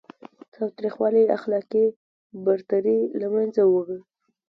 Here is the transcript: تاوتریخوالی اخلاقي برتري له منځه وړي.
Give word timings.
تاوتریخوالی 0.53 1.23
اخلاقي 1.37 1.85
برتري 2.45 2.99
له 3.19 3.27
منځه 3.35 3.61
وړي. 3.73 3.99